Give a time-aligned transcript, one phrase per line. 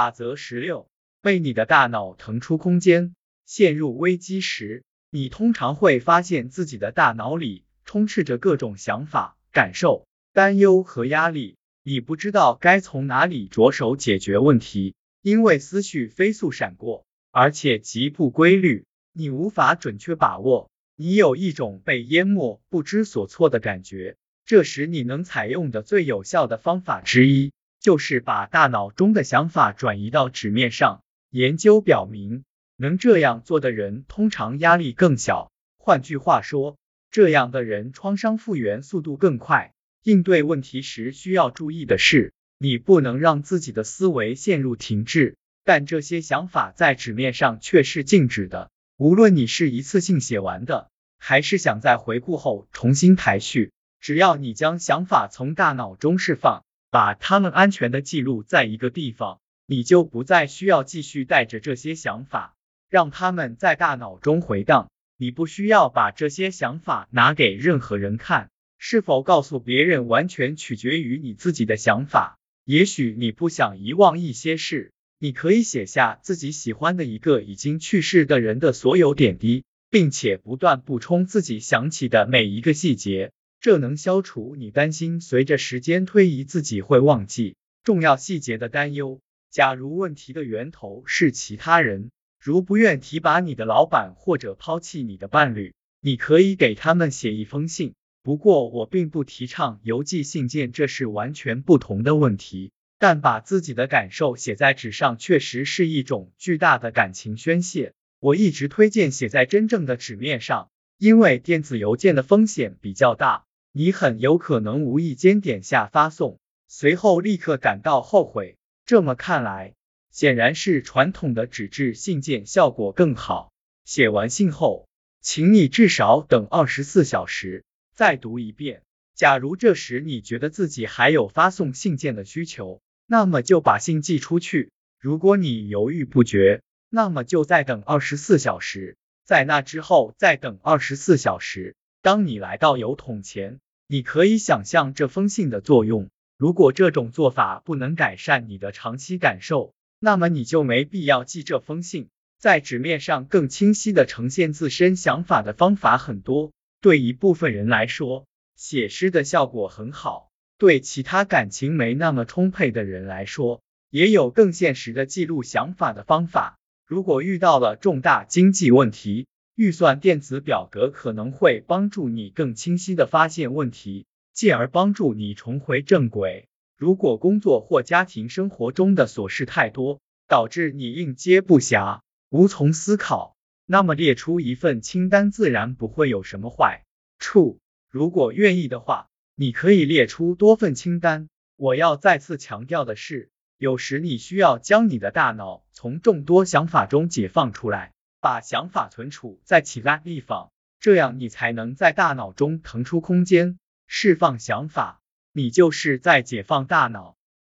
[0.00, 0.88] 法则十六，
[1.22, 3.14] 为你的大脑腾出空间。
[3.44, 20.70] 陷入危机时，你通常会发现自己的大脑里充斥着各种想法、感受、担忧和压力，你不知道该从哪里着手解决问题，因为思绪飞速闪过，而且极不规律，你无法准确把握。
[20.96, 24.16] 你有一种被淹没、不知所措的感觉。
[24.46, 31.02] 这时，你能采用的最有效的方法之一，就是把大脑中的想法转移到纸面上。
[31.30, 32.44] 研究表明，
[32.76, 35.50] 能这样做的人通常压力更小。
[35.78, 36.76] 换句话说，
[37.10, 39.72] 这样的人创伤复原速度更快。
[40.02, 45.36] 应对问题时需要注意的是，你不能让自己的思维陷入停滞。
[45.62, 48.70] 但这些想法在纸面上却是静止的。
[48.96, 62.56] 无论你是一次性写完的，还是想在回顾后重新排序，只要你将想法从大脑中释放，把他们安全的记录在一个地方，你就不再需要继续带着这些想法，
[62.88, 64.90] 让他们在大脑中回荡。
[65.16, 72.38] 你不需要把这些想法拿给任何人看，是否告诉别人完全取决于你自己的想法。
[72.64, 74.92] 也许你不想遗忘一些事。
[75.22, 89.20] 你可以写下自己喜欢的一个已经去世的人的所有点滴，并且不断补充自己想起的每一个细节，这能消除你担心随着时间推移自己会忘记重要细节的担忧。
[89.50, 97.92] 假如问题的源头是其他人，如不愿提拔你的老板或者抛弃你的伴侣，你可以给他们写一封信。
[98.22, 102.72] 不过我并不提倡邮寄信件，这是完全不同的问题。
[102.98, 107.94] 但把自己的感受写在纸上，确实是一种巨大的感情宣泄。
[108.20, 118.56] 我一直推荐写在真正的纸面上，因为电子邮件的风险比较大，你很有可能无意间点下发送，随后立刻感到后悔。
[118.84, 119.74] 这么看来，
[120.10, 123.52] 显然是传统的纸质信件效果更好。
[123.84, 124.88] 写完信后，
[125.20, 128.82] 请你至少等二十四小时再读一遍。
[129.14, 134.72] 假如这时你觉得自己还有发送信件的需求，那么就把信寄出去。
[134.98, 141.76] 如果你犹豫不决，那么就再等二十四小时，在那之后再等二十四小时。
[142.02, 143.60] 当你来到邮筒前，
[143.92, 146.10] 你可以想象这封信的作用。
[146.38, 152.08] 如果这种做法不能改善你的长期感受，那么你就没必要寄这封信。
[152.38, 160.30] 在纸面上更清晰的呈现自身想法的方法很多，对一部分人来说，写诗的效果很好。
[160.56, 166.60] 对其他感情没那么充沛的人来说，也有更现实的记录想法的方法。
[166.86, 169.26] 如果遇到了重大经济问题，
[169.60, 176.48] 预算电子表格可能会帮助你更清晰的发现问题，进而帮助你重回正轨。
[176.78, 182.00] 如果工作或家庭生活中的琐事太多，导致你应接不暇，
[182.30, 186.86] 无从思考，那么列出一份清单自然不会有什么坏
[187.18, 187.58] 处。
[187.90, 189.08] 如果愿意的话。
[189.36, 191.30] 你可以列出多份清单。
[191.56, 205.00] 我要再次强调的是，有时你需要将你的大脑从众多想法中解放出来，把想法存储在其他地方，这样你才能在大脑中腾出空间，释放想法。
[205.32, 207.16] 你就是在解放大脑。